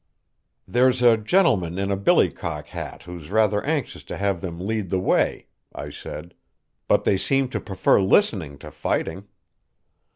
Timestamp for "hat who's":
2.65-3.29